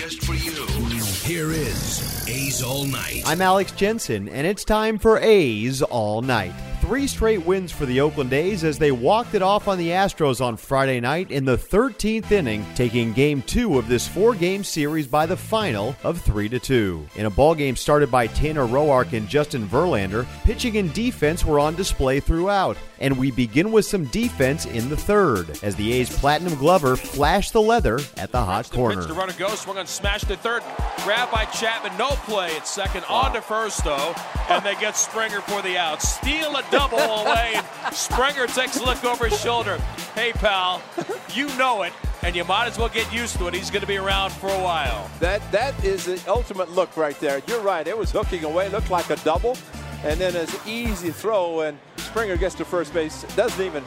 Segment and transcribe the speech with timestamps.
[0.00, 0.64] just for you.
[1.28, 3.22] Here is A's All Night.
[3.26, 6.54] I'm Alex Jensen, and it's time for A's All Night.
[6.90, 10.44] Three straight wins for the Oakland A's as they walked it off on the Astros
[10.44, 15.06] on Friday night in the 13th inning, taking game two of this four game series
[15.06, 17.06] by the final of 3 to 2.
[17.14, 21.60] In a ball game started by Tanner Roark and Justin Verlander, pitching and defense were
[21.60, 22.76] on display throughout.
[22.98, 27.52] And we begin with some defense in the third as the A's Platinum Glover flashed
[27.52, 28.96] the leather at the hot The corner.
[28.96, 30.62] pitch to run and swung on, smash to third,
[31.04, 34.12] grab by Chapman, no play at second, on to first though,
[34.50, 36.02] and they get Springer for the out.
[36.02, 39.76] Steal a double and Springer takes a look over his shoulder.
[40.14, 40.82] Hey pal,
[41.34, 41.92] you know it,
[42.22, 43.54] and you might as well get used to it.
[43.54, 45.10] He's going to be around for a while.
[45.20, 47.42] That that is the ultimate look right there.
[47.46, 47.86] You're right.
[47.86, 49.56] It was hooking away, looked like a double,
[50.04, 53.22] and then an easy throw, and Springer gets to first base.
[53.36, 53.84] Doesn't even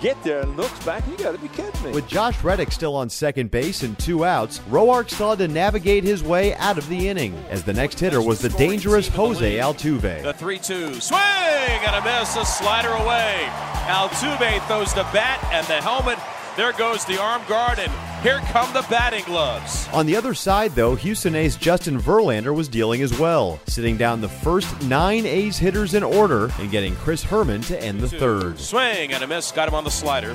[0.00, 1.06] get there and looks back.
[1.08, 1.92] You got to be kidding me.
[1.92, 6.22] With Josh Reddick still on second base and two outs, Roark still to navigate his
[6.22, 10.22] way out of the inning, as the next hitter was the dangerous Jose Altuve.
[10.22, 13.46] The 3 2 swing and a miss, a slider away.
[13.86, 16.18] Altuve throws the bat and the helmet.
[16.56, 17.90] There goes the arm guard, and
[18.24, 19.86] here come the batting gloves.
[19.92, 24.22] On the other side, though, Houston A's Justin Verlander was dealing as well, sitting down
[24.22, 28.58] the first nine A's hitters in order and getting Chris Herrmann to end the third.
[28.58, 30.34] Swing and a miss, got him on the slider.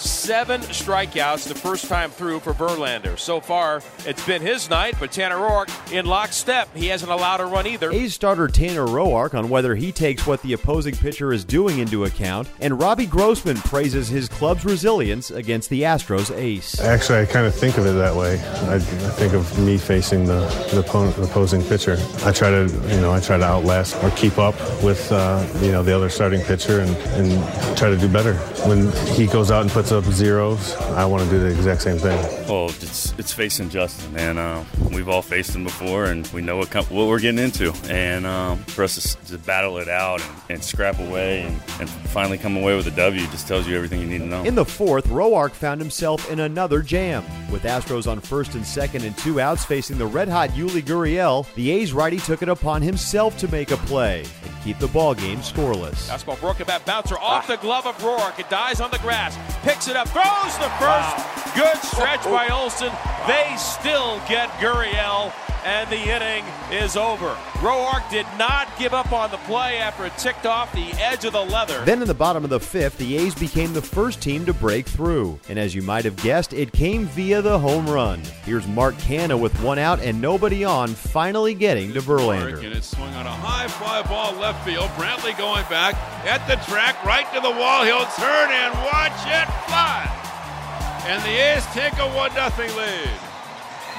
[0.00, 3.18] Seven strikeouts the first time through for Verlander.
[3.18, 6.74] So far, it's been his night, but Tanner Roark in lockstep.
[6.74, 7.92] He hasn't allowed a run either.
[7.92, 12.04] A's starter Tanner Roark on whether he takes what the opposing pitcher is doing into
[12.04, 16.80] account, and Robbie Grossman praises his club's resilience against the Astros ace.
[16.80, 18.40] Actually, I kind of think of it that way.
[18.40, 20.40] I, I think of me facing the,
[20.72, 21.98] the, opponent, the opposing pitcher.
[22.24, 25.72] I try to, you know, I try to outlast or keep up with, uh, you
[25.72, 28.34] know, the other starting pitcher and, and try to do better.
[28.66, 31.98] When he goes out and puts up zeros, I want to do the exact same
[31.98, 32.18] thing.
[32.48, 34.62] Well, it's it's facing Justin, and uh,
[34.92, 37.72] we've all faced him before, and we know what com- what we're getting into.
[37.88, 41.90] And um, for us to, to battle it out and, and scrap away and, and
[41.90, 44.44] finally come away with a W just tells you everything you need to know.
[44.44, 47.24] In the fourth, Roark found himself in another jam.
[47.50, 51.52] With Astros on first and second and two outs facing the red hot Yuli Gurriel,
[51.54, 55.14] the A's righty took it upon himself to make a play and keep the ball
[55.14, 56.08] game scoreless.
[56.08, 58.38] Fastball broken back bouncer off the glove of Roark.
[58.38, 59.36] It dies on the grass.
[59.62, 61.54] Picks it up, throws the first.
[61.54, 62.62] Good stretch oh, oh, by oh.
[62.64, 62.90] Olson.
[63.26, 65.32] They still get Gurriel,
[65.64, 67.34] and the inning is over.
[67.60, 71.32] Roark did not give up on the play after it ticked off the edge of
[71.32, 71.84] the leather.
[71.84, 74.86] Then in the bottom of the fifth, the A's became the first team to break
[74.86, 75.38] through.
[75.48, 78.22] And as you might have guessed, it came via the home run.
[78.44, 82.54] Here's Mark Canha with one out and nobody on, finally getting to Verlander.
[82.54, 82.76] And Verlander.
[82.76, 84.88] it swung on a high fly ball left field.
[84.90, 85.94] Brantley going back
[86.26, 87.84] at the track, right to the wall.
[87.84, 90.16] He'll turn and watch it fly.
[91.06, 93.29] And the A's take a 1 0 lead.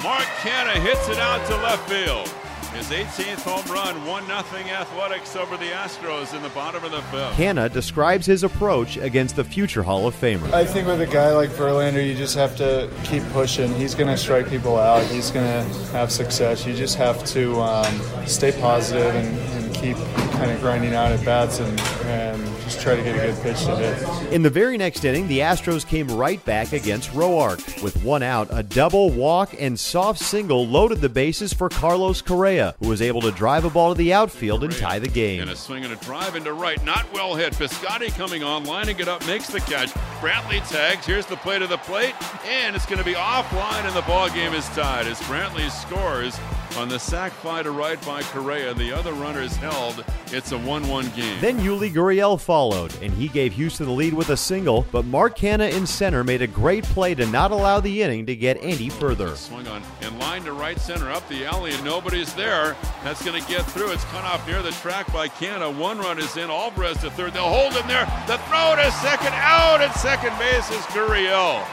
[0.04, 2.28] Mark Canha hits it out to left field.
[2.74, 7.02] His 18th home run, 1 0 Athletics over the Astros in the bottom of the
[7.04, 7.36] fifth.
[7.36, 10.54] Canha describes his approach against the future Hall of Famer.
[10.54, 13.76] I think with a guy like Verlander, you just have to keep pushing.
[13.76, 15.04] He's going to strike people out.
[15.08, 16.66] He's going to have success.
[16.66, 21.26] You just have to um, stay positive and, and keep kind of grinding out at
[21.26, 24.32] bats and, and just try to get a good pitch to hit.
[24.32, 27.82] In the very next inning, the Astros came right back against Roark.
[27.82, 32.76] With one out, a double, walk, and soft single loaded the bases for Carlos Correa,
[32.80, 35.42] who was able to drive a ball to the outfield and tie the game.
[35.42, 37.54] And a swing and a drive into right, not well hit.
[37.54, 39.92] Piscotti coming on, lining it up, makes the catch.
[40.22, 41.04] Brantley tags.
[41.04, 42.14] Here's the play to the plate,
[42.46, 46.40] and it's going to be offline, and the ball game is tied as Brantley scores
[46.78, 48.74] on the sac fly to right by Correa.
[48.74, 50.06] The other runners held.
[50.28, 51.42] It's a 1 1 game.
[51.42, 55.38] Then Yuli Gurriel followed, and he gave Houston the lead with a single, but Mark
[55.38, 58.90] Canha in center made a great play to not allow the inning to get any
[58.90, 59.36] further.
[59.36, 62.78] Swung on in line to right center up the alley, and nobody's there.
[63.04, 63.92] That's going to get through.
[63.92, 65.76] It's cut off near the track by Canha.
[65.78, 66.50] One run is in.
[66.50, 67.34] Alvarez to third.
[67.34, 68.06] They'll hold him there.
[68.28, 69.34] The throw to second.
[69.34, 71.66] Out at second base is Gurriel.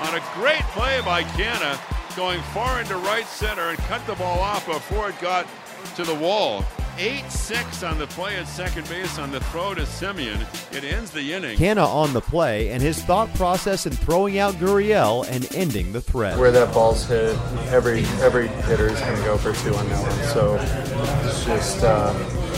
[0.00, 1.78] On a great play by Canha,
[2.16, 5.46] going far into right center and cut the ball off before it got
[5.94, 6.64] to the wall.
[6.98, 10.40] 8 6 on the play at second base on the throw to Semien.
[10.74, 11.56] It ends the inning.
[11.56, 16.00] Canha on the play, and his thought process in throwing out Gurriel and ending the
[16.00, 16.36] threat.
[16.36, 17.38] Where that ball's hit,
[17.68, 20.28] every every hitter is going to go for two on that one.
[20.32, 20.56] So
[21.28, 22.12] it's just uh,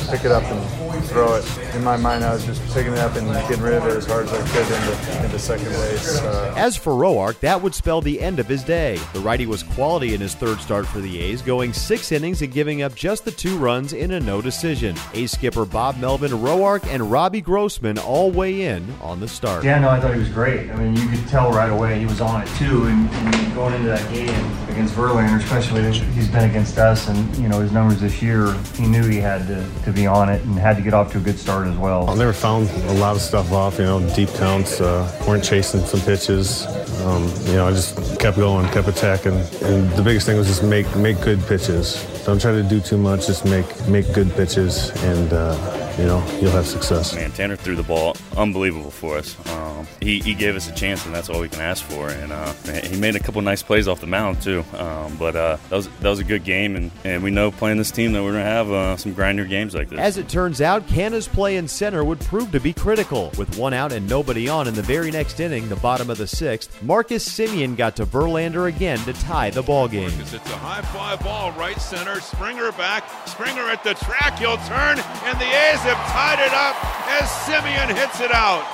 [0.09, 1.75] pick it up and throw it.
[1.75, 4.07] In my mind, I was just picking it up and getting rid of it as
[4.07, 6.21] hard as I could into, into second base.
[6.21, 8.99] Uh, As for Roark, that would spell the end of his day.
[9.13, 12.53] The righty was quality in his third start for the A's, going six innings and
[12.53, 14.97] giving up just the two runs in a no decision.
[15.15, 19.65] A's skipper Bob Melvin, Roark, and Robbie Grossman all weigh in on the start.
[19.65, 20.71] Yeah, no, I thought he was great.
[20.71, 22.85] I mean, you could tell right away he was on it too.
[22.87, 24.29] And, and going into that game
[24.69, 25.83] against Verlander, especially
[26.13, 29.47] he's been against us, and you know his numbers this year, he knew he had
[29.47, 31.77] to, to be on it and had to get off to a good start as
[31.77, 32.09] well.
[32.09, 35.81] I never found a lot of stuff off, you know, deep counts, uh, weren't chasing
[35.81, 36.67] some pitches.
[37.01, 40.63] Um, you know, I just kept going, kept attacking, and the biggest thing was just
[40.63, 42.05] make make good pitches.
[42.25, 45.55] Don't try to do too much, just make make good pitches, and uh,
[45.99, 47.15] you know you'll have success.
[47.15, 49.37] Man, Tanner threw the ball unbelievable for us.
[49.51, 52.09] Um, he, he gave us a chance, and that's all we can ask for.
[52.11, 54.65] And uh, man, he made a couple nice plays off the mound too.
[54.77, 57.79] Um, but uh, that was that was a good game, and, and we know playing
[57.79, 59.99] this team that we're gonna have uh, some grinder games like this.
[59.99, 63.33] As it turns out, Canha's play in center would prove to be critical.
[63.39, 66.27] With one out and nobody on in the very next inning, the bottom of the
[66.27, 70.11] sixth, Marcus Semien got to Verlander again to tie the ball game.
[70.21, 72.21] It's a high fly ball, right center.
[72.21, 73.05] Springer back.
[73.27, 74.39] Springer at the track.
[74.39, 76.77] He'll turn, and the A's have tied it up
[77.23, 78.67] as Semien hits it out.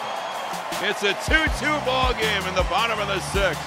[0.82, 3.62] It's a 2-2 ball game in the bottom of the sixth.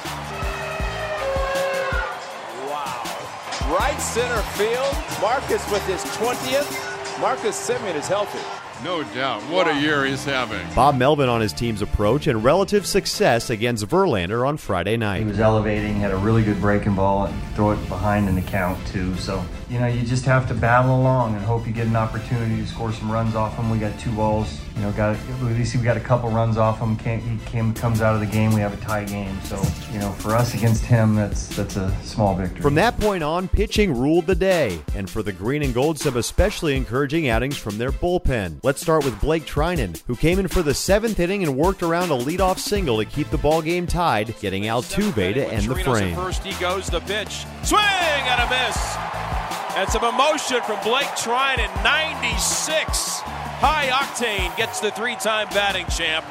[2.67, 3.77] Wow.
[3.79, 4.95] Right center field.
[5.21, 7.21] Marcus with his 20th.
[7.21, 8.39] Marcus Semien is healthy.
[8.83, 9.41] No doubt.
[9.43, 10.67] What a year he's having.
[10.75, 15.19] Bob Melvin on his team's approach and relative success against Verlander on Friday night.
[15.19, 18.41] He was elevating, had a really good breaking ball, and throw it behind in the
[18.41, 19.15] count too.
[19.15, 22.61] So you know, you just have to battle along and hope you get an opportunity
[22.61, 23.69] to score some runs off him.
[23.69, 24.59] We got two balls.
[24.75, 26.97] You know, got at least we got a couple runs off him.
[26.97, 28.53] Can't, he came comes out of the game.
[28.53, 29.39] We have a tie game.
[29.43, 32.61] So you know, for us against him, that's that's a small victory.
[32.61, 36.17] From that point on, pitching ruled the day, and for the green and gold, some
[36.17, 38.59] especially encouraging outings from their bullpen.
[38.63, 42.11] Let's start with Blake Treinen, who came in for the seventh inning and worked around
[42.11, 45.79] a leadoff single to keep the ball game tied, getting Altuve to end the Chirinos
[45.79, 46.15] at frame.
[46.15, 47.45] First, he goes the pitch.
[47.63, 49.64] Swing and a miss.
[49.75, 53.19] And some emotion from Blake Treinen, 96.
[53.59, 56.25] High octane gets the three time batting champ.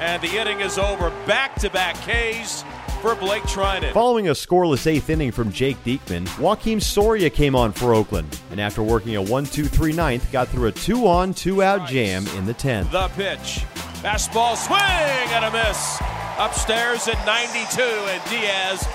[0.00, 1.08] And the inning is over.
[1.26, 2.62] Back to back Ks
[3.00, 3.94] for Blake Treinen.
[3.94, 8.60] Following a scoreless eighth inning from Jake Diekman, Joakim Soria came on for Oakland, and
[8.60, 12.26] after working a 1 2 3 ninth, got through a two on, two out jam
[12.36, 12.90] in the 10th.
[12.90, 13.64] The pitch.
[14.02, 16.02] Fastball swing and a miss.
[16.38, 18.86] Upstairs at 92, and Diaz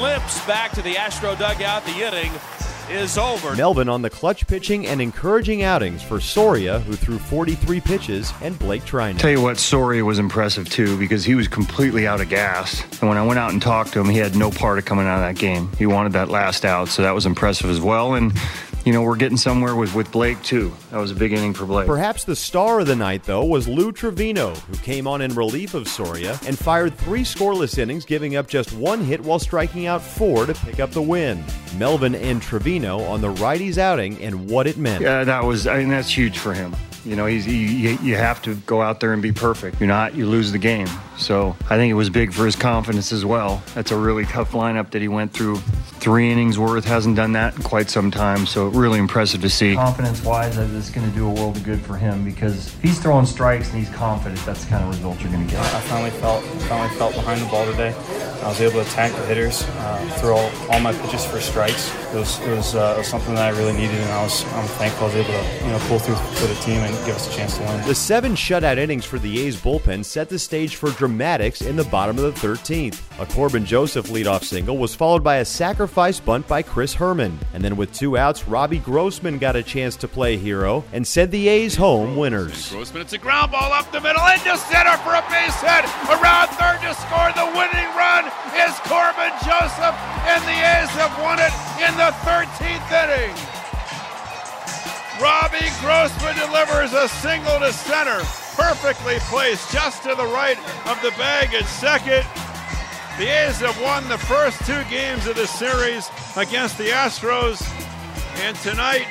[0.00, 1.84] limps back to the Astro dugout.
[1.84, 2.32] The inning
[2.90, 3.54] is over.
[3.54, 8.58] Melvin on the clutch pitching and encouraging outings for Soria, who threw 43 pitches, and
[8.58, 9.18] Blake Treinen.
[9.18, 12.82] Tell you what, Soria was impressive too because he was completely out of gas.
[13.00, 15.06] And when I went out and talked to him, he had no part of coming
[15.06, 15.70] out of that game.
[15.78, 18.14] He wanted that last out, so that was impressive as well.
[18.14, 18.32] And
[18.84, 20.72] you know, we're getting somewhere with with Blake too.
[20.90, 21.86] That was a big inning for Blake.
[21.86, 25.74] Perhaps the star of the night, though, was Lou Trivino, who came on in relief
[25.74, 30.02] of Soria and fired three scoreless innings, giving up just one hit while striking out
[30.02, 31.44] four to pick up the win.
[31.76, 35.02] Melvin and Trivino on the righties outing and what it meant.
[35.02, 35.66] Yeah, that was.
[35.66, 36.74] I mean, that's huge for him.
[37.04, 39.80] You know, he's he, you have to go out there and be perfect.
[39.80, 40.88] You're not, you lose the game.
[41.16, 43.62] So I think it was big for his confidence as well.
[43.74, 45.56] That's a really tough lineup that he went through.
[46.00, 48.46] Three innings worth hasn't done that in quite some time.
[48.46, 49.74] So really impressive to see.
[49.74, 52.98] Confidence wise, it's going to do a world of good for him because if he's
[52.98, 55.60] throwing strikes and he's confident, that's the kind of result you're going to get.
[55.60, 57.94] I finally felt finally felt behind the ball today.
[58.42, 60.36] I was able to attack the hitters, uh, throw
[60.70, 61.90] all my pitches for strikes.
[62.12, 64.44] It was it was, uh, it was something that I really needed, and I was
[64.54, 67.06] I'm thankful I was able to you know pull through for the team and and
[67.06, 67.86] give us a chance to win.
[67.86, 71.84] The seven shutout innings for the A's bullpen set the stage for dramatics in the
[71.84, 73.00] bottom of the 13th.
[73.20, 77.62] A Corbin Joseph leadoff single was followed by a sacrifice bunt by Chris Herrmann, And
[77.62, 81.48] then with two outs, Robbie Grossman got a chance to play hero and sent the
[81.48, 82.70] A's home winners.
[82.70, 85.84] Grossman, it's a ground ball up the middle into center for a base hit.
[86.10, 87.99] Around third to score the winning run
[88.84, 89.96] Corbin Joseph,
[90.28, 93.34] and the A's have won it in the 13th inning.
[95.20, 98.20] Robbie Grossman delivers a single to center,
[98.56, 102.24] perfectly placed just to the right of the bag at second.
[103.18, 107.60] The A's have won the first two games of the series against the Astros,
[108.42, 109.06] and tonight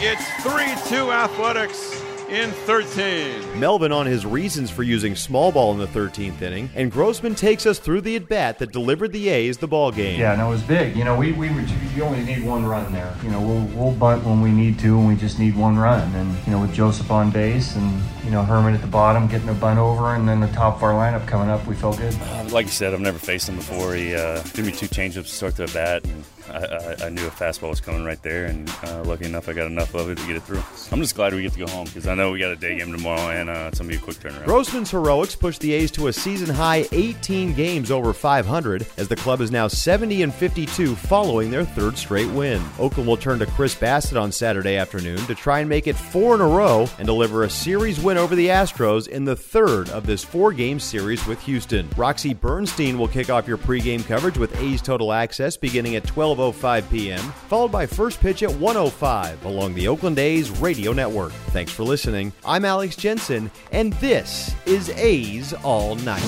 [0.00, 2.02] it's 3 2 Athletics
[2.34, 3.60] in 13.
[3.60, 7.64] Melvin on his reasons for using small ball in the 13th inning, and Grossman takes
[7.64, 10.18] us through the at bat that delivered the A's the ball game.
[10.18, 10.96] Yeah, no, it was big.
[10.96, 11.48] You know, we, we
[11.94, 13.14] you only need one run there.
[13.22, 16.12] You know, we'll, we'll bunt when we need to, and we just need one run.
[16.14, 19.48] And you know, with Joseph on base and you know Herrmann at the bottom getting
[19.48, 22.14] a bunt over, and then the top of our lineup coming up, we felt good.
[22.20, 23.94] Uh, like you said, I've never faced him before.
[23.94, 26.02] He uh, threw me two changeups to start the bat.
[26.04, 29.52] And I, I, knew a fastball was coming right there, and uh, lucky enough, I
[29.52, 30.62] got enough of it to get it through.
[30.92, 32.78] I'm just glad we get to go home because I know we got a day
[32.78, 34.44] game tomorrow, and uh, it's gonna be a quick turnaround.
[34.44, 39.16] Grossman's heroics pushed the A's to a season high 18 games over 500, as the
[39.16, 42.62] club is now 70 and 52 following their third straight win.
[42.78, 46.34] Oakland will turn to Chris Bassitt on Saturday afternoon to try and make it four
[46.34, 50.06] in a row and deliver a series win over the Astros in the third of
[50.06, 51.88] this four-game series with Houston.
[51.96, 56.33] Roxy Bernstein will kick off your pregame coverage with A's Total Access beginning at 12.
[56.34, 61.32] 12.05 p.m., followed by first pitch at 1.05 along the Oakland A's radio network.
[61.52, 62.32] Thanks for listening.
[62.44, 66.22] I'm Alex Jensen, and this is A's All Night.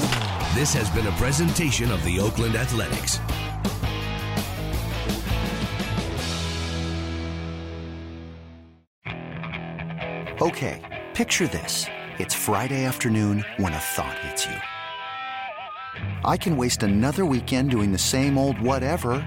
[0.54, 3.18] This has been a presentation of the Oakland Athletics.
[10.40, 11.86] Okay, picture this.
[12.18, 14.54] It's Friday afternoon when a thought hits you.
[16.24, 19.26] I can waste another weekend doing the same old whatever,